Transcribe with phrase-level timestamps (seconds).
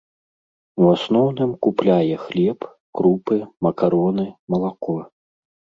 [0.83, 2.59] У асноўным купляе хлеб,
[3.01, 3.37] крупы,
[3.69, 4.25] макароны,
[4.57, 5.01] малако.